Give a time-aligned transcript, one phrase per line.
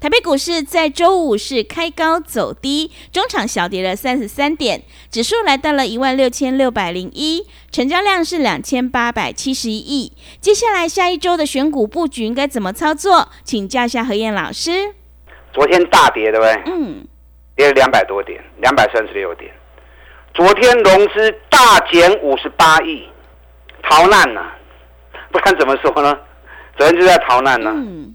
[0.00, 10.12] 台北股市在周五是开高走低，中场小跌了三十三点，指数来到了一万六千六百零一，成交量是两千八百七十一亿。
[10.40, 13.28] 接下来下一周的选股布局应该怎么操作？
[13.42, 14.94] 请教一下何燕老师。
[15.52, 16.62] 昨天大跌对不对？
[16.66, 17.04] 嗯，
[17.56, 19.52] 跌了两百多点，两百三十六点。
[20.32, 23.02] 昨天融资大减五十八亿，
[23.82, 24.52] 逃难呐、
[25.32, 26.16] 不然怎么说呢？
[26.76, 28.14] 昨天就在逃难呢、嗯，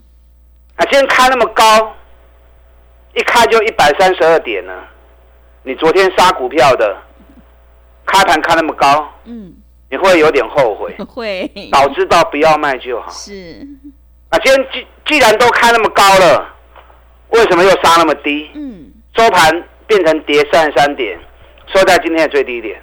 [0.76, 1.94] 啊，今天开那么高，
[3.14, 4.72] 一开就一百三十二点呢。
[5.62, 6.96] 你昨天杀股票的，
[8.04, 9.54] 开盘开那么高，嗯，
[9.88, 10.94] 你会有点后悔。
[11.08, 13.08] 会早知道不要卖就好。
[13.10, 13.66] 是，
[14.30, 16.46] 啊，今天既既然都开那么高了，
[17.28, 18.50] 为什么又杀那么低？
[18.54, 21.18] 嗯，收盘变成跌三十三点，
[21.72, 22.80] 收在今天的最低点。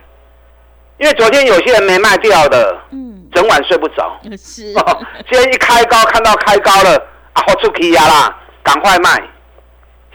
[0.97, 4.17] 因为昨天有些人没卖掉的，嗯，整晚睡不着。
[4.37, 4.73] 是，
[5.29, 9.21] 今天一开高，看到开高了，啊，好出奇呀啦，赶快卖。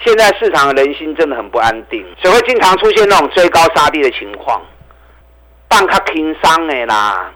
[0.04, 4.60] 现在市场的人心真的很不安定，所以会经常出现那种追高杀低的情况。
[5.68, 7.32] 但他轻商的啦，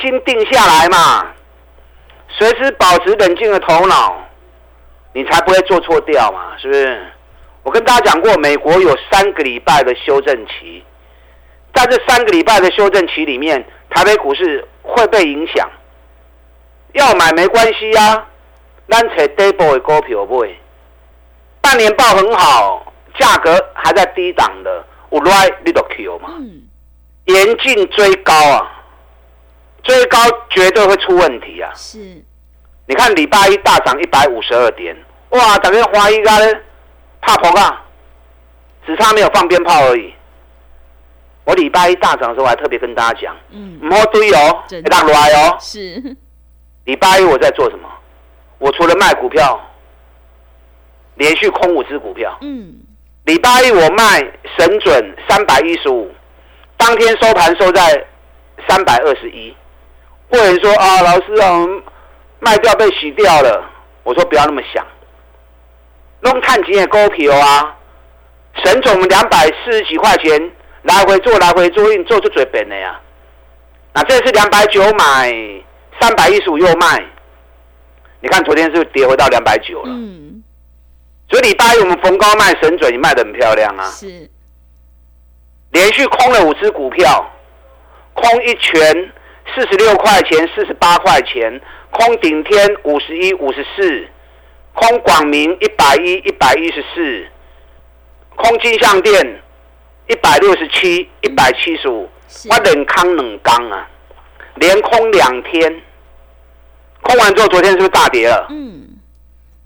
[0.00, 1.26] 心定下来嘛，
[2.28, 4.16] 随时保持冷静的头脑，
[5.12, 7.06] 你才不会做错掉嘛，是不是？
[7.62, 10.84] 我跟大家讲过，美国有三个礼拜的修正期，
[11.74, 15.68] 在这三个礼拜的修正期里面，台北股市会被影响。
[16.92, 18.24] 要买没关系呀、
[18.88, 20.48] 咱找 double 的股票买，
[21.60, 26.28] 半年报很好，价格还在低档的，有来你就 Q 嘛。
[26.38, 26.62] 嗯，
[27.24, 28.84] 严禁追高啊，
[29.82, 30.18] 追高
[30.50, 31.70] 绝对会出问题啊！
[31.74, 31.98] 是，
[32.86, 34.96] 你看礼拜一大涨一百五十二点，
[35.30, 36.60] 哇，大家怀疑啊咧，
[37.20, 37.84] 怕崩啊，
[38.86, 40.14] 只差没有放鞭炮而已。
[41.44, 45.56] 我礼拜一大涨的时候，还特别跟大家讲，嗯，唔好追哦，让来哦。
[45.60, 46.16] 是，
[46.84, 47.88] 礼拜一我在做什么？
[48.58, 49.60] 我除了卖股票，
[51.14, 52.36] 连续空五只股票。
[52.40, 52.74] 嗯，
[53.24, 54.20] 礼拜一我卖
[54.58, 56.10] 神准三百一十五，
[56.76, 58.04] 当天收盘收在
[58.68, 59.54] 三百二十一。
[60.28, 61.66] 或者说啊，老师啊，
[62.40, 63.64] 卖掉被洗掉了。
[64.02, 64.84] 我说不要那么想，
[66.20, 67.76] 弄探钱的股票啊，
[68.64, 70.50] 神准我们两百四十几块钱
[70.82, 73.00] 来回做来回做，你做就嘴本的呀。
[73.92, 75.32] 那这次两百九买，
[76.00, 77.04] 三百一十五又卖，
[78.20, 79.90] 你看昨天是不是跌回到两百九了？
[79.92, 80.42] 嗯，
[81.30, 83.84] 所以礼拜一我们逢高卖神准，你卖的很漂亮啊。
[83.90, 84.28] 是，
[85.70, 87.30] 连续空了五只股票，
[88.14, 89.12] 空一拳
[89.54, 91.60] 四十六块钱、四十八块钱，
[91.90, 94.08] 空顶天五十一、五十四，
[94.72, 97.26] 空广明一百一、一百一十四，
[98.34, 99.42] 空金项店
[100.08, 103.88] 一百六十七、一百七十五，是我冷康冷刚啊，
[104.56, 105.82] 连空两天，
[107.02, 108.46] 空完之后，昨天是不是大跌了？
[108.50, 108.86] 嗯，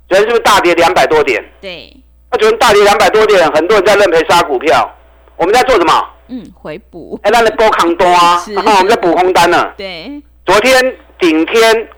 [0.08, 1.42] 昨天是不是大跌两百多点？
[1.60, 1.94] 对，
[2.30, 4.88] 那昨天大跌两百多点，很多人在认赔杀股票，
[5.36, 6.08] 我们在做什么？
[6.28, 9.72] 嗯，回补，哎，那你波扛多啊 是，我们在补空单呢。
[9.76, 11.88] 对，昨天顶天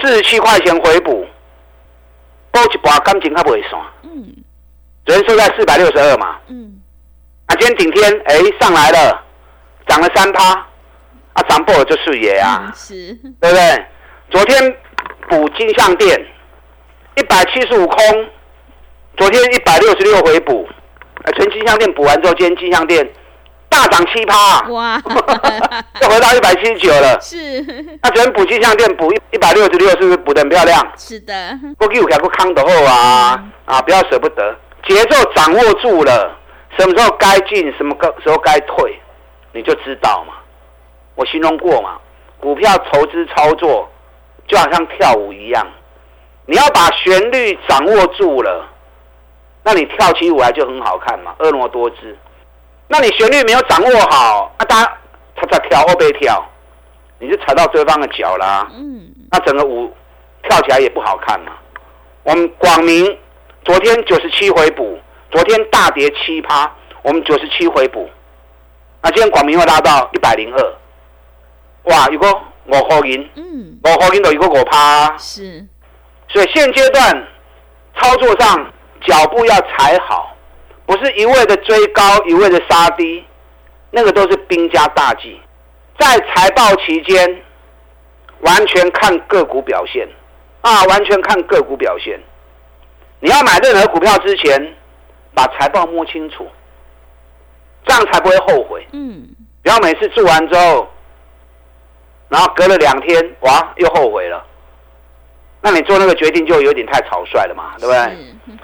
[0.00, 1.26] 四十七块钱回补，
[2.52, 3.82] 补一把感情还不会算。
[4.02, 4.24] 嗯，
[5.04, 6.80] 昨天收在四百六十二嘛，嗯，
[7.46, 9.24] 啊，今天顶天哎上来了，
[9.88, 10.52] 涨了三趴，
[11.32, 13.86] 啊，涨破了就是也啊嗯，是，对不对？
[14.30, 14.76] 昨天
[15.28, 16.26] 补金项店
[17.16, 18.28] 一百七十五空，
[19.16, 20.68] 昨天一百六十六回补，
[21.22, 23.08] 呃，全金项店补完之后，今天金项店
[23.68, 25.00] 大涨七趴，哇，
[26.02, 27.18] 又回到一百七十九了。
[27.22, 27.62] 是，
[28.02, 30.92] 那昨天补金项店补一一百六十六，是不是补的很漂亮？
[30.96, 34.56] 是的，过去有条过康的后啊啊，不要舍不得，
[34.88, 36.36] 节奏掌握住了，
[36.76, 39.00] 什么时候该进，什么个时候该退，
[39.52, 40.34] 你就知道嘛。
[41.14, 41.96] 我形容过嘛，
[42.38, 43.88] 股票投资操作
[44.46, 45.66] 就好像跳舞一样，
[46.46, 48.68] 你要把旋律掌握住了，
[49.64, 52.16] 那你跳起舞来就很好看嘛，婀娜多姿。
[52.88, 54.98] 那你旋律没有掌握好，啊，大家
[55.34, 56.44] 他在跳后背跳，
[57.18, 58.68] 你就踩到对方的脚啦。
[58.72, 59.92] 嗯，那整个舞
[60.44, 61.52] 跳起来也不好看嘛。
[62.22, 63.18] 我们广明
[63.64, 64.98] 昨天九十七回补，
[65.30, 66.72] 昨天大跌七趴，
[67.02, 68.08] 我们九十七回补。
[69.02, 70.74] 那今天广明会拉到一百零二，
[71.84, 72.28] 哇，有个
[72.68, 75.64] 五毫银，嗯，五毫银都一个五趴，是，
[76.28, 77.26] 所以现阶段
[77.98, 78.72] 操作上
[79.06, 80.36] 脚步要踩好，
[80.84, 83.24] 不是一味的追高，一味的杀低，
[83.90, 85.40] 那个都是兵家大忌。
[85.98, 87.42] 在财报期间，
[88.40, 90.06] 完全看个股表现。
[90.62, 92.20] 啊，完全看个股表现。
[93.20, 94.74] 你要买任何股票之前，
[95.32, 96.46] 把财报摸清楚，
[97.86, 98.84] 这样才不会后悔。
[98.92, 99.28] 嗯，
[99.62, 100.88] 不要每次做完之后，
[102.28, 104.44] 然后隔了两天，哇，又后悔了。
[105.62, 108.58] 那你做那个决定就有点太草率了嘛，对不对？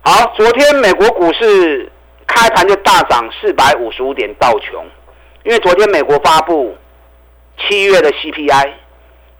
[0.00, 1.90] 好，昨天美国股市
[2.26, 4.86] 开盘就大涨四百五十五点道琼，
[5.44, 6.76] 因为昨天美国发布
[7.58, 8.72] 七月的 CPI，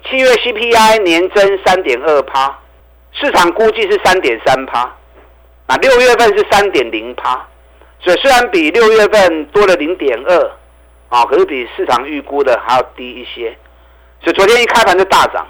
[0.05, 2.59] 七月 CPI 年增三点二趴，
[3.12, 4.94] 市场估计是三点三趴，
[5.67, 7.47] 那六月份是三点零趴，
[8.01, 10.51] 所以虽然比六月份多了零点二，
[11.08, 13.56] 啊，可是比市场预估的还要低一些，
[14.22, 15.46] 所以昨天一开盘就大涨，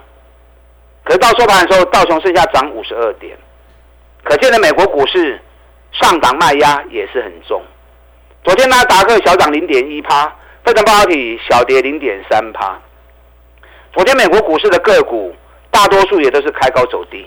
[1.04, 3.36] 可是到收盘的时候，道琼剩下涨五十二点。
[4.22, 5.40] 可见的美国股市
[5.92, 7.62] 上涨卖压也是很重。
[8.44, 10.26] 昨天呢达克小涨零点一趴，
[10.64, 12.78] 费城半导体小跌零点三趴。
[13.92, 15.34] 昨天美国股市的个股
[15.70, 17.26] 大多数也都是开高走低，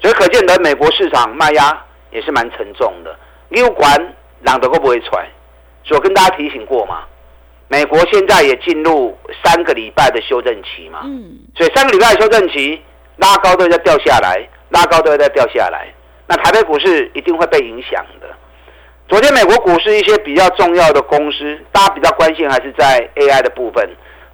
[0.00, 3.16] 所以可见的美国市场卖压也是蛮沉重的。
[3.48, 5.26] 六管朗得会不会踹？
[5.84, 7.04] 所以我跟大家提醒过嘛，
[7.68, 12.80] 美国现在也进入三个礼拜的修正期嘛，嗯，所以三个礼拜的修正期
[13.16, 15.88] 拉高都在掉下来，拉高都在掉下来。
[16.26, 18.28] 那台北股市一定会被影响的。
[19.08, 23.88] 昨天美国股市一些比较重要的公司，大家比较关心还是在 AI 的部分。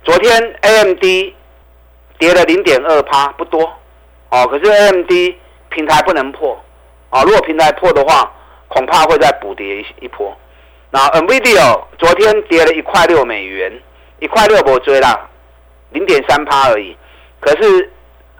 [0.04, 1.02] 昨天 AMD
[2.18, 3.62] 跌了零点二趴，不多
[4.30, 5.10] 哦，可是 AMD
[5.70, 6.56] 平台不能破
[7.10, 8.32] 哦，如果平台破的话，
[8.68, 10.36] 恐怕会再补跌一一波。
[10.92, 13.72] 那 NVIDIA 昨天跌了一块六美元，
[14.18, 15.28] 一块六我追啦，
[15.90, 16.96] 零点三趴而已。
[17.38, 17.90] 可是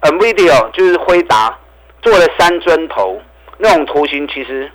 [0.03, 1.57] NVIDIA 就是辉达
[2.03, 3.21] 做了三尊头，
[3.59, 4.71] 那种图形其实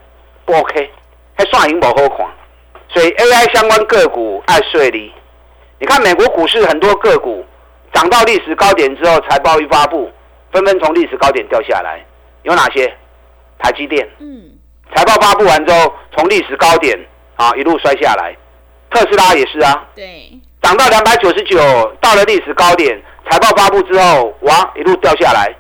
[0.46, 0.90] 不 OK，
[1.38, 2.30] 还算赢不好款。
[2.88, 5.12] 所以 AI 相关个股爱税利。
[5.78, 7.46] 你看美国股市很多个股
[7.92, 10.10] 涨到历史高点之后，财报一发布，
[10.52, 12.06] 纷纷从历史高点掉下来。
[12.44, 12.96] 有哪些？
[13.58, 14.52] 台积电嗯，
[14.94, 16.98] 财报发布完之后，从历史高点
[17.36, 18.36] 啊一路摔下来。
[18.90, 21.60] 特斯拉也是啊，对，涨到两百九十九，
[22.00, 25.54] 到了历史高点，财报发布之后，哇，一路掉下来，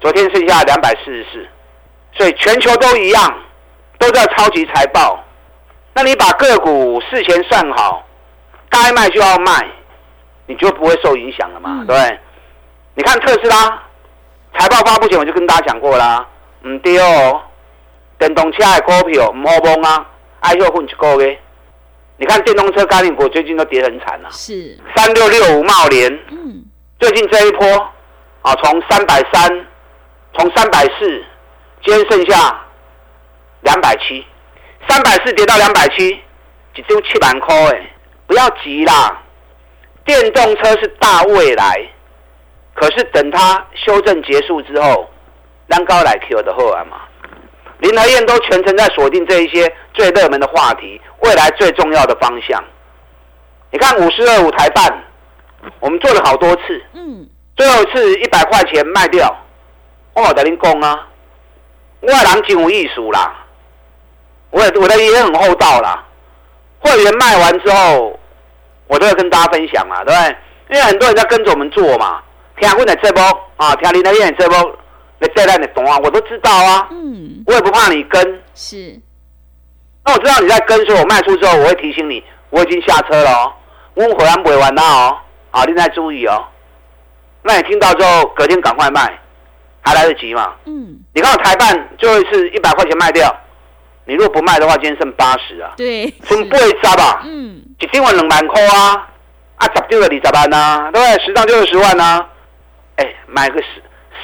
[0.00, 1.46] 昨天剩下两百四十四，
[2.16, 3.34] 所以全球都一样，
[3.98, 5.22] 都在超级财报。
[5.92, 8.02] 那你把个股事前算好，
[8.70, 9.66] 该卖就要卖，
[10.46, 12.20] 你就不会受影响了嘛，嗯对不对？
[12.94, 13.82] 你看特斯拉
[14.58, 16.26] 财报发布前，我就跟大家讲过啦，
[16.62, 17.42] 唔对哦，
[18.18, 20.06] 电动车的股票唔好摸啊，
[20.42, 21.36] 爱休混一个月。
[22.18, 26.62] 你看电动车概念股最近都跌得很惨了、是，三六六五茂联嗯，
[27.00, 27.66] 最近这一波
[28.42, 29.66] 啊，从三百三，
[30.38, 31.24] 从三百四，
[31.82, 32.64] 今天剩下
[33.62, 34.24] 两百七，
[34.88, 36.16] 三百四跌到两百七，
[36.74, 37.90] 只丢七万块哎，
[38.28, 39.20] 不要急啦，
[40.04, 41.84] 电动车是大未来，
[42.74, 45.10] 可是等它修正结束之后，
[45.66, 46.98] 让高来 Q 的后啊嘛。
[47.82, 52.62] 林和燕都全程在锁定这一些最热门的话题，未来最重要的方向。
[53.72, 55.04] 你看五十二五台办，
[55.80, 59.36] 我们做了好多次，嗯，最后一次一百块钱卖掉，
[60.14, 61.08] 我有跟您讲啊，
[62.00, 63.34] 我的人真有艺术啦，
[64.50, 66.04] 我的我的也很厚道啦。
[66.78, 68.16] 会员卖完之后，
[68.86, 70.36] 我都会跟大家分享嘛，对不对？
[70.70, 72.22] 因为很多人在跟着我们做嘛，
[72.60, 73.22] 听我的这波
[73.56, 74.78] 啊，听林德燕这波，
[75.22, 78.42] 你这烂的懂啊，我都知道啊，嗯，我也不怕你跟。
[78.54, 78.98] 是，
[80.04, 83.52] 那我知道你在跟，所以我卖出之后，我会提醒你，我已经下车了哦，
[83.94, 85.16] 我回来不会完的哦，
[85.50, 86.44] 好，你再注意哦。
[87.42, 89.18] 那你听到之后，隔天赶快卖，
[89.80, 90.54] 还来得及嘛？
[90.64, 93.32] 嗯，你看我台办最后一次一百块钱卖掉，
[94.04, 99.08] 你如果不卖的话，今天剩八十啊，对，剩八十吧，嗯，一张万两万块啊，
[99.56, 101.24] 啊十张就二十万呐、对不对？
[101.24, 102.26] 十张就二十万呐、
[102.96, 103.68] 哎，买个十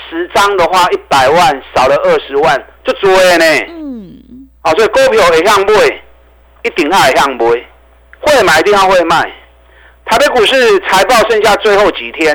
[0.08, 3.44] 十张的话，一百万少了二十万，就多的呢。
[3.68, 6.02] 嗯，哦，所以股票会向买，
[6.62, 7.44] 一定它会向买，
[8.20, 9.32] 会买一定它会卖。
[10.04, 12.34] 台北股市财报剩下最后几天，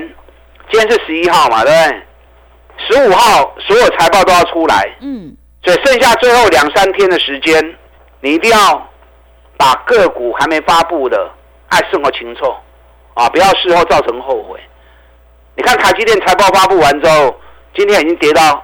[0.72, 2.02] 今天是十一号嘛，对不对？
[2.88, 7.76] 十五号所有财报都要出来，嗯，所以剩下最后两三天的时间，
[8.22, 8.90] 你一定要
[9.58, 11.32] 把个股还没发布的
[11.70, 12.46] 爱生活清楚
[13.14, 14.60] 啊，不要事后造成后悔。
[15.56, 17.36] 你看台积电财报发布完之后，
[17.76, 18.64] 今天已经跌到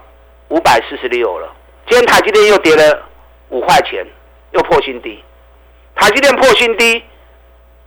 [0.49, 1.51] 五百四十六了。
[1.87, 3.07] 今天台积电又跌了
[3.49, 4.05] 五块钱，
[4.51, 5.23] 又破新低。
[5.95, 7.03] 台积电破新低，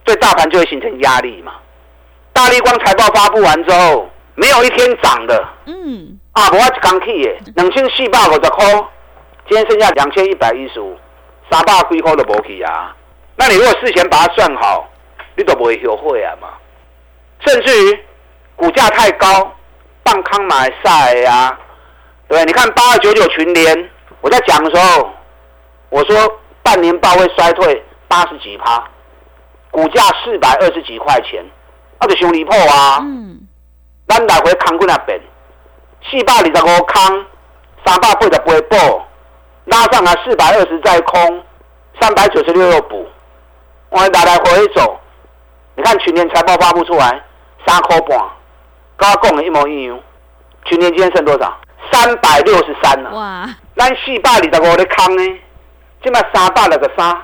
[0.05, 1.55] 对大盘就会形成压力嘛。
[2.33, 5.49] 大力光财报发布完之后，没有一天涨的。
[5.67, 6.19] 嗯。
[6.33, 8.67] 啊，我刚去耶，两千四百五十块，
[9.49, 10.99] 今天剩下两千一百一十五，
[11.51, 12.97] 三百几块都无去啊。
[13.37, 14.89] 那你如果事前把它算好，
[15.37, 16.49] 你都不会后悔啊嘛。
[17.47, 17.99] 甚至于
[18.57, 19.55] 股价太高，
[20.03, 21.59] 半康买晒呀，
[22.29, 23.91] 对你看八二九九群联，
[24.21, 25.11] 我在讲的时候，
[25.91, 28.85] 我说半年报会衰退八十几趴，
[29.71, 31.45] 股价四百二十几块钱，
[32.01, 32.99] 那就熊离谱啊。
[33.01, 33.41] 嗯。
[34.09, 35.19] 咱来回康过那边。
[36.11, 37.25] 四百二十五康，
[37.87, 39.03] 三百八十八补，
[39.67, 41.43] 拉上来四百二十再空，
[42.01, 43.07] 三百九十六又补，
[43.89, 44.99] 我来来回走。
[45.77, 47.23] 你看群年财报发布出来，
[47.65, 48.19] 三块半，
[49.03, 49.99] 跟我讲的一模一样。
[50.65, 51.59] 去年今天剩多少？
[51.91, 53.11] 三百六十三了。
[53.11, 53.49] 哇！
[53.77, 55.41] 咱四百二十五的空呢，
[56.05, 57.21] 起码三百六个三，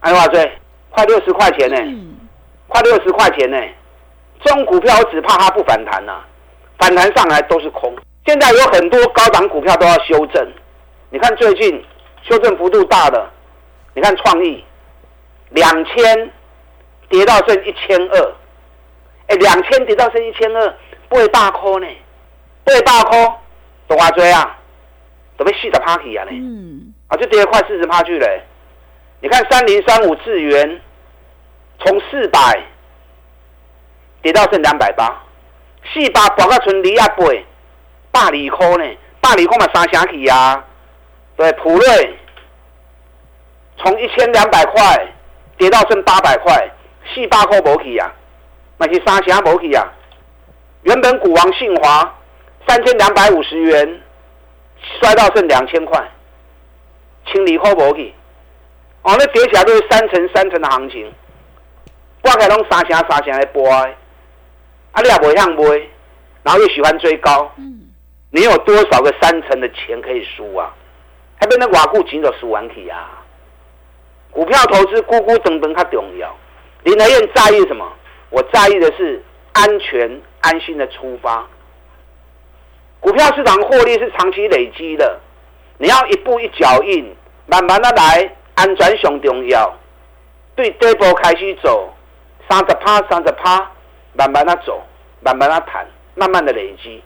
[0.00, 0.58] 哎话最
[0.90, 1.76] 快六十块钱呢，
[2.68, 3.56] 快六十块钱呢。
[4.44, 6.20] 这种股票我只怕它不反弹呐。
[6.78, 7.94] 反弹上来都是空，
[8.26, 10.52] 现在有很多高档股票都要修正。
[11.10, 11.82] 你看最近
[12.22, 13.30] 修正幅度大的，
[13.94, 14.62] 你看创意
[15.50, 16.30] 两千
[17.08, 18.32] 跌到剩一千二，
[19.32, 20.74] 哎，两千跌到剩一千二，
[21.08, 21.88] 不会大空呢？
[22.64, 23.34] 不会大空，
[23.88, 24.58] 多话追啊，
[25.38, 28.42] 都被四十趴起啊呢，嗯，啊就跌了快四十趴去嘞。
[29.20, 30.80] 你看三零三五智元，
[31.78, 32.62] 从四百
[34.20, 35.22] 跌到剩两百八。
[35.92, 37.08] 四百博到存二啊
[38.12, 38.96] 八，百二块呢？
[39.20, 40.62] 百二块嘛三成去啊？
[41.36, 42.18] 对，普瑞
[43.78, 45.06] 从一千两百块
[45.56, 46.70] 跌到剩八百块，
[47.14, 48.12] 四百块无去啊？
[48.84, 49.86] 那是三成无去啊？
[50.82, 52.12] 原本股王信华
[52.66, 54.00] 三千两百五十元，
[55.00, 56.02] 摔到剩两千块，
[57.26, 58.12] 清理后无去。
[59.02, 61.12] 哦，那跌起来都是三成三成的行情，
[62.22, 63.70] 挂开拢三成三成的波。
[63.70, 63.86] 啊，
[65.00, 65.88] 你也不想买，
[66.42, 67.88] 然后又喜欢追高，嗯，
[68.30, 70.74] 你有多少个三成的钱可以输啊？
[71.40, 73.22] 还被那瓦固紧着输完去啊？
[74.32, 76.36] 股票投资，咕咕等等，它重要。
[76.82, 77.86] 林德燕在意什么？
[78.32, 79.22] 我在意的是
[79.52, 81.46] 安全、安心的出发。
[82.98, 85.20] 股票市场获利是长期累积的，
[85.76, 87.14] 你要一步一脚印，
[87.46, 89.70] 慢慢的来，安全上重要。
[90.56, 91.92] 对底部开始走，
[92.48, 93.70] 三十趴，三十趴。
[94.14, 94.82] 慢慢的走，
[95.20, 97.02] 慢慢的谈，慢慢的累积。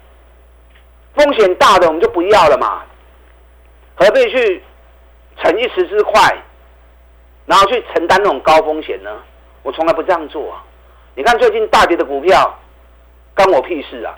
[1.15, 2.83] 风险大的我们就不要了嘛，
[3.95, 4.63] 何必去
[5.41, 6.37] 逞一时之快，
[7.47, 9.11] 然后去承担那种高风险呢？
[9.63, 10.53] 我从来不这样做！
[11.17, 12.59] 你看最近大跌的股票，
[13.35, 14.15] 关我屁事啊！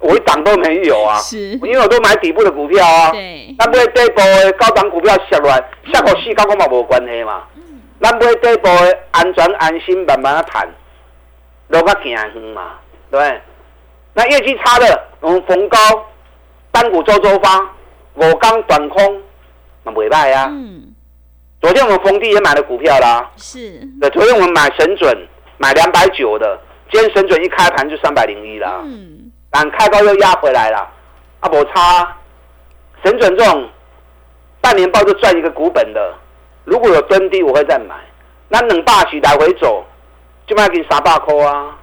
[0.00, 3.10] 我一档都没有啊，因为我都买底部的股票啊。
[3.10, 5.62] 对，那不会底部的高档股票下来，
[5.92, 7.42] 下个市高我嘛无关系嘛。
[7.56, 10.66] 嗯，那不会底部的安全安心，慢慢的谈。
[11.68, 12.78] 落较行远嘛，
[13.10, 13.40] 对
[14.14, 15.78] 那业绩差的，我们逢高
[16.70, 17.60] 单股周周发，
[18.14, 19.22] 我刚短空，
[19.82, 20.46] 那不赖呀。
[20.50, 20.94] 嗯。
[21.60, 23.28] 昨天我们逢低也买了股票啦。
[23.36, 23.86] 是。
[24.00, 25.28] 对，昨天我们买神准，
[25.58, 26.58] 买两百九的，
[26.90, 28.80] 今天神准一开盘就三百零一了。
[28.84, 29.30] 嗯。
[29.50, 30.78] 但开高又压回来了，
[31.40, 32.16] 啊，不差。
[33.04, 33.68] 神准这种
[34.60, 36.14] 半年报就赚一个股本的，
[36.64, 37.94] 如果有蹲低，我会再买。
[38.48, 39.84] 那冷霸起来回走。
[40.46, 41.76] 就卖给三百块啊！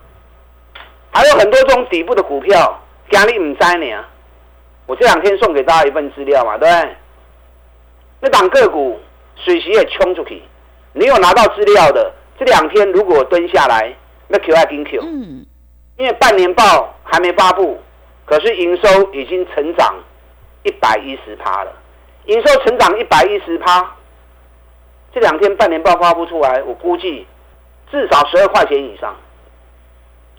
[1.11, 4.03] 还有很多这种底部的股票，家里唔知呢。
[4.87, 6.95] 我这两天送给大家一份资料嘛，对不对？
[8.21, 8.99] 那档个股
[9.35, 10.41] 水席也冲出去，
[10.93, 13.93] 你有拿到资料的，这两天如果蹲下来，
[14.27, 15.01] 那 Q 还跟 Q。
[15.01, 15.45] 嗯。
[15.97, 17.79] 因为半年报还没发布，
[18.25, 19.95] 可是营收已经成长
[20.63, 21.71] 一百一十趴了。
[22.25, 23.95] 营收成长一百一十趴，
[25.13, 27.25] 这两天半年报发布出来，我估计。
[27.91, 29.15] 至少十二块钱以上，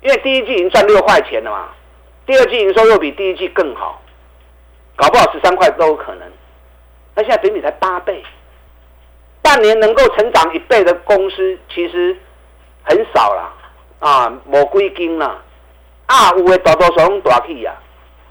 [0.02, 1.68] 因为第一季已经赚六块钱了嘛，
[2.26, 4.02] 第二季营收又比第一季更好，
[4.96, 6.28] 搞不好十三块都有可能。
[7.14, 8.22] 那现在比你才八倍，
[9.46, 12.16] 半年能够成长一倍的公司其实
[12.82, 13.52] 很少啦
[14.00, 15.38] 啊，没归金啦
[16.06, 17.72] 啊，有的多多少少大起呀，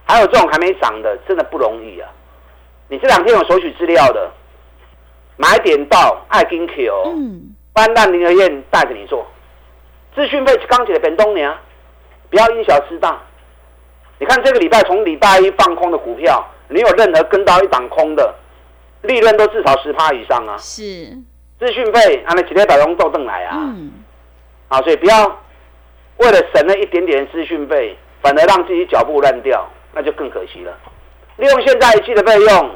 [0.04, 2.10] 还有这种还没涨的，真的不容易啊。
[2.90, 4.30] 你这两天有索取资料的，
[5.38, 7.04] 买点到爱金 Q。
[7.16, 7.56] 嗯。
[7.72, 9.26] 班大林和燕带着你做，
[10.14, 11.50] 资讯费刚起的本东年，
[12.30, 13.18] 不要因小失大。
[14.20, 18.34] 你看这个礼拜从礼拜一放空的股票，你有任何跟到一档空的，
[19.06, 20.58] 利润都至少十趴以上啊。
[20.58, 20.84] 是，
[21.60, 23.92] 资讯费啊，那几天打龙豆邓来啊，嗯，
[24.68, 25.26] 啊，所以不要
[26.18, 30.78] 为了省那一点点资讯费，反而让自己脚步乱掉，那就更可惜了。
[31.38, 32.72] 利用现在一季的费用，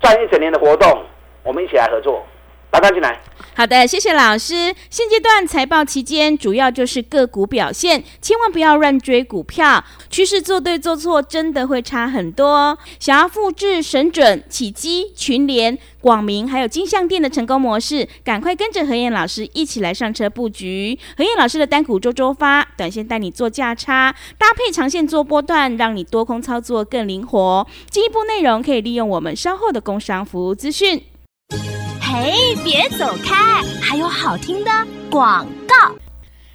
[0.00, 1.04] 赚一整年的活动，
[1.42, 2.24] 我们一起来合作，
[2.80, 3.20] 大家进来。
[3.54, 4.74] 好的，谢谢老师。
[4.88, 12.78] 现阶段财报期间，主要就是个股表现，千万不要乱追股票，趋势做对做错真的会差很多。
[12.98, 20.98] 想要复制神准、起基、群联、广明还有金相店的成功模式，赶快跟着何燕老师一起来上车布局。
[21.18, 27.66] 何燕老师的单股周周发，短线带你做价差，搭配长线做波段，让你多空操作更灵活。
[27.90, 31.02] 进一步内容可以利用我们稍后的工商服务资讯。
[32.12, 34.70] 嘿，别走开，还有好听的
[35.08, 35.94] 广告。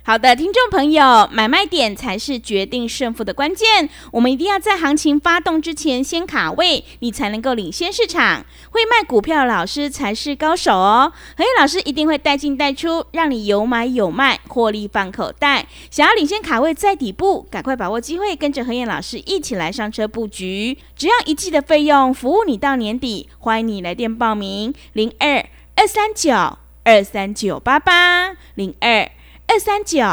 [0.07, 3.89] 好的，听众朋友，买卖点才是决定胜负的关键。
[4.11, 8.45] 我们一定要在行情发动之前先卡位，你才能够领先市场。
[8.69, 11.11] 会卖股票的老师才是高手哦。
[11.35, 15.65] 何燕老师一定会带进带出，让你有买有卖，获利放口袋。
[15.89, 20.77] 想要领先卡位在底部，赶快把握机会，跟着何燕老师一起来上车布局。
[20.95, 23.27] 只要一季的费用，服务你到年底。
[23.39, 25.43] 欢迎你来电报名：零二
[25.75, 29.09] 二三九二三九八八零二。
[29.47, 30.03] 二三九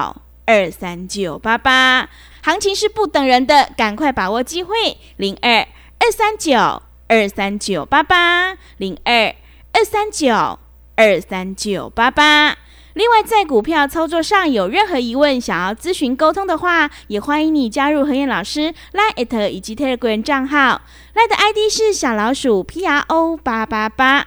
[0.46, 2.08] 二三九八八，
[2.42, 4.98] 行情是不等人的，赶快把握机会。
[5.16, 5.66] 零二
[5.98, 9.34] 二三九二三九八八，零二
[9.72, 10.58] 二三九
[10.96, 12.56] 二三九八八。
[12.94, 20.82] 另外，在股票操作上有任何疑问，想要咨询沟通的话，也欢迎你加入何燕老师 Line 以及 Telegram 账号。
[21.14, 24.26] Line 的 ID 是小老鼠 P R O 八八八，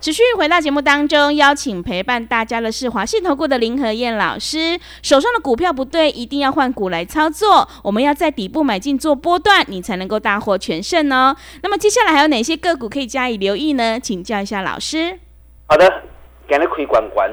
[0.00, 4.78] 持续回到节目当中，邀请陪伴大家的是华信投顾的林和燕老师。
[5.02, 7.68] 手上的股票不对，一定要换股来操作。
[7.82, 11.36] 我们要在底部买进做波段，你才能够大获全胜哦。
[11.64, 13.98] 那么接下来还有哪些个股可以加以留意呢？
[13.98, 15.18] 请教一下老师。
[15.66, 16.02] 好的，
[16.46, 17.28] 给你亏管管，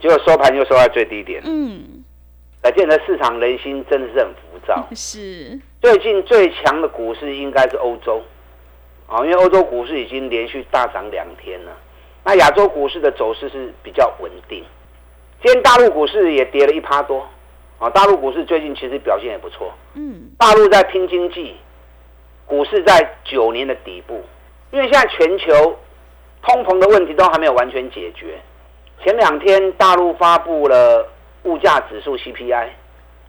[0.00, 1.42] 结果收盘又收在最低点。
[1.44, 2.02] 嗯，
[2.62, 4.88] 可见的市场人心真的是很浮躁。
[4.96, 8.22] 是最近最强的股市应该是欧洲，
[9.06, 11.76] 啊，因为欧洲股市已经连续大涨两天了。
[12.28, 14.62] 那亚洲股市的走势是比较稳定，
[15.42, 17.26] 今天大陆股市也跌了一趴多，
[17.78, 19.72] 啊，大陆股市最近其实表现也不错。
[19.94, 21.56] 嗯，大陆在拼经济，
[22.44, 24.22] 股市在九年的底部，
[24.72, 25.74] 因为现在全球
[26.42, 28.38] 通膨的问题都还没有完全解决。
[29.02, 31.08] 前两天大陆发布了
[31.44, 32.66] 物价指数 CPI，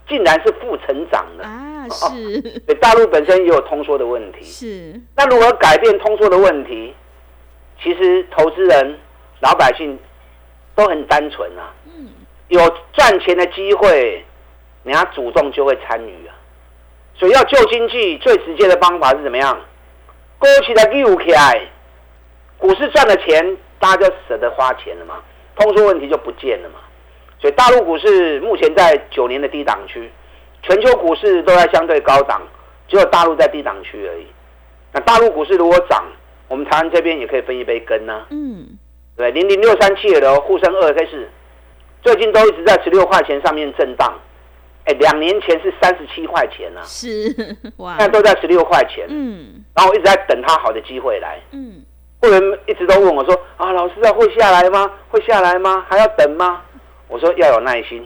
[0.09, 2.41] 竟然是负成长的啊， 是，
[2.81, 4.43] 大陆本身也有通缩的问题。
[4.43, 6.93] 是，那如何改变通缩的问题？
[7.81, 8.99] 其实投资人、
[9.39, 9.97] 老百姓
[10.75, 11.71] 都很单纯啊，
[12.49, 12.59] 有
[12.93, 14.23] 赚钱的机会，
[14.83, 16.35] 人家主动就会参与啊。
[17.15, 19.59] 所以要救经济，最直接的方法是怎么样？
[20.37, 21.61] 勾起来溜起来，
[22.57, 25.15] 股市赚了钱，大家就舍得花钱了嘛，
[25.55, 26.79] 通缩问题就不见了嘛。
[27.41, 30.09] 所以大陆股市目前在九年的低档区，
[30.63, 32.41] 全球股市都在相对高档，
[32.87, 34.27] 只有大陆在低档区而已。
[34.91, 36.05] 那大陆股市如果涨，
[36.49, 38.25] 我们台湾这边也可以分一杯羹呢。
[38.31, 38.67] 嗯，
[39.15, 41.29] 对，零零六三七的沪深二 K 是
[42.01, 44.13] 最近都一直在十六块钱上面震荡。
[44.85, 49.05] 哎，两年前是三十七块钱呢，是 哇，现在都在十六块钱。
[49.09, 51.39] 嗯然后我一直在等它好的机会来。
[51.51, 51.83] 嗯，
[52.19, 54.91] 会员一直都问我说：“啊，老师啊，会下来吗？
[55.09, 55.85] 会下来吗？
[55.87, 56.61] 还要等吗？”
[57.07, 58.05] 我说要有耐心，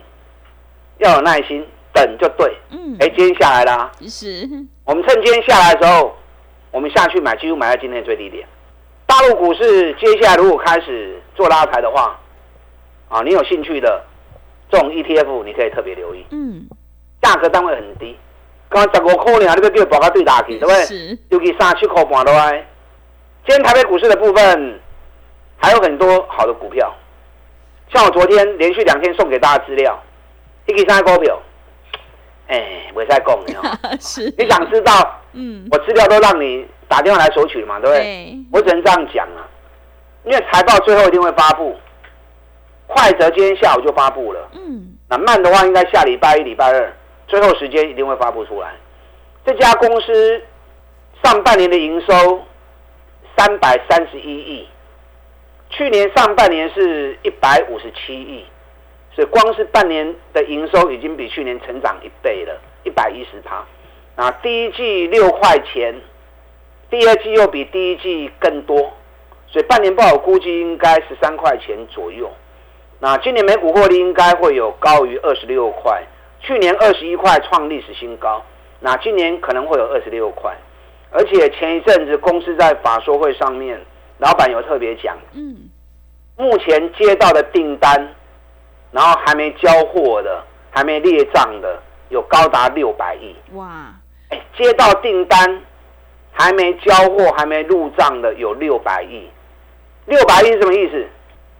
[0.99, 2.55] 要有耐心，等就对。
[2.71, 4.47] 嗯，哎，今天下来啦，是，
[4.85, 6.15] 我们趁今天下来的时候，
[6.73, 8.45] 我们下去买，几乎买在今天的最低点。
[9.05, 12.19] 大陆股市接下来如果开始做拉抬的话，
[13.09, 14.03] 啊，你有兴趣的
[14.71, 16.67] 这种 ETF，你可以特别留意，嗯，
[17.21, 18.17] 价格单位很低，
[18.69, 20.75] 刚刚十五块呢，你要叫报价对打去，对不对？
[20.85, 24.79] 是，尤其三七块半的话，今天台北股市的部分
[25.57, 26.91] 还有很多好的股票，
[27.93, 30.01] 像我昨天连续两天送给大家资料，
[30.65, 31.39] 一个三股票，
[32.47, 33.77] 哎，我在讲的哦。
[33.99, 38.03] 是，你想知道，嗯，我资料都让你打电话来索取嘛，对不对？
[38.03, 39.47] 对，我只能这样讲啊，
[40.25, 41.75] 因为财报最后一定会发布，
[42.87, 46.93] 快则今天下午就发布了，嗯，那慢的话应该下礼拜一、礼拜二，
[47.27, 48.73] 最后时间一定会发布出来。
[49.45, 50.41] 这家公司
[51.23, 52.41] 上半年的营收
[53.37, 54.67] 三百三十一亿，
[55.69, 58.45] 去年上半年是一百五十七亿，
[59.15, 63.63] 所以光是半年的营收已经比去年成长一倍了，一百一十趴。
[64.15, 65.95] 那第一季六块钱，
[66.89, 68.77] 第二季又比第一季更多，
[69.47, 72.31] 所以半年报估计应该十三块钱左右。
[72.99, 76.01] 那今年每股获利应该会有高于二十六块，
[76.39, 78.43] 去年二十一块创历史新高，
[78.79, 80.55] 那今年可能会有二十六块。
[81.11, 83.79] 而且前一阵子公司在法说会上面，
[84.17, 85.69] 老板有特别讲，嗯，
[86.37, 88.15] 目前接到的订单，
[88.93, 93.35] 然后还没交货的，还没列账的，有高达六百亿。
[93.55, 93.91] 哇！
[94.29, 95.61] 哎，接到订单
[96.31, 99.27] 还没交货、还没入账的有六百亿。
[100.05, 101.05] 六百亿是什么意思？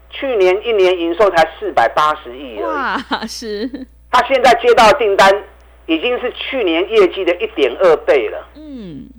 [0.10, 2.64] 去年一年营收才四百八十亿而已。
[2.64, 2.98] 哇！
[3.28, 3.68] 是。
[4.12, 5.44] 他现在接到订单
[5.88, 8.48] 已经是去年业绩的一点二倍了。
[8.56, 9.10] 嗯。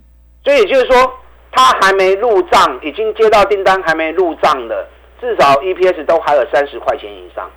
[0.44, 1.18] 所以也就是说，
[1.50, 4.86] 他还没入账，已经接到订单还没入账的，
[5.20, 7.50] 至少 EPS 都还有三十块钱以上。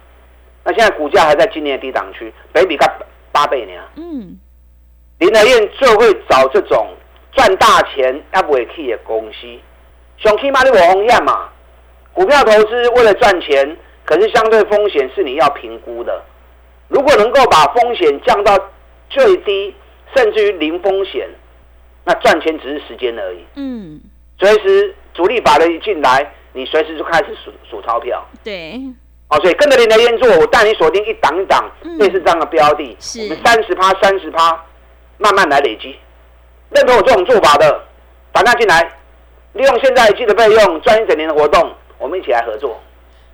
[0.68, 2.92] 那现在股价还在今年的低档区，北比它
[3.32, 3.72] 八倍呢。
[3.96, 4.38] 嗯，
[5.20, 6.90] 林德燕最会找这种
[7.32, 9.48] 赚大钱要不会 key 的公司，
[10.18, 11.48] 想 key 嘛你我红艳嘛。
[12.12, 16.22] 股票投资为了赚钱，可是相对风险是你要评估的。
[16.90, 18.60] 如果能够把风险降到
[19.10, 19.74] 最低，
[20.14, 21.30] 甚至于零风险。
[22.04, 23.46] 那赚钱只是时间而已。
[23.56, 24.02] 嗯，
[24.38, 28.22] 随时主力法人一进来，你随时就开始数数钞票。
[28.44, 28.82] 对。
[29.30, 34.64] 哦，所以跟着林德燕做，我带你锁定一档一档类似这样的标的，我们三十趴、三十趴，
[35.18, 35.98] 慢慢来累积。
[36.70, 37.84] 认同我这种做法的，
[38.32, 38.82] 打他进来，
[39.54, 42.82] 利用现在记得备用赚一整年的活动，我们一起来合作。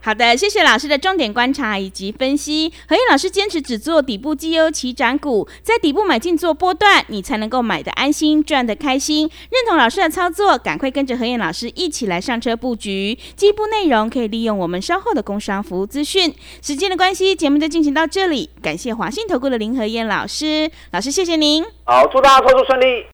[0.06, 2.74] 好的，谢谢老师的重点观察以及分析。
[2.90, 9.30] 何燕老师坚持只做底部绩优起涨股，在底部买进做波段，你才能够买的安心，赚的开心。
[9.50, 13.18] 认同老师的操作，赶快跟着何燕老师一起来上车布局。
[13.38, 16.36] 进一步内容可以利用我们稍后的工商服务资讯。
[16.62, 18.50] 时间的关系，节目就进行到这里。
[18.62, 21.64] 感谢华信投顾的林何燕老师，老师谢谢您。
[21.86, 23.06] 好，祝大家操作顺利。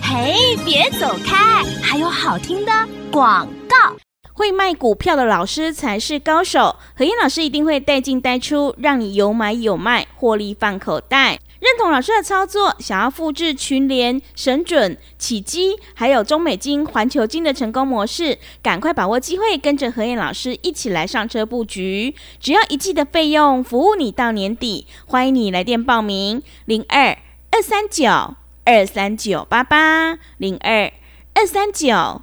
[0.00, 2.72] 嘿，别走开，还有好听的
[3.10, 3.96] 广告。
[4.34, 11.38] 会卖股票的老师才是高手，何燕老师一定会带进带出，让你有买有卖，获利放口袋。
[11.60, 22.14] 认同老师的操作，想要复制群联、神准、启基，还有中美金、环球金的成功模式，赶快把握机会，跟着何燕老师一起来上车布局。
[22.40, 24.88] 只要一季的费用，服务你到年底。
[25.06, 27.16] 欢迎你来电报名：零二
[27.52, 30.90] 二三九二三九八八零二
[31.34, 32.22] 二三九。